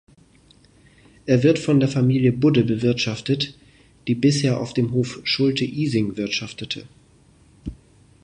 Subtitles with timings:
[1.27, 3.55] Er wird von der Familie Budde bewirtschaftet,
[4.07, 6.87] die bisher auf dem Hof Schulte-Ising wirtschaftete.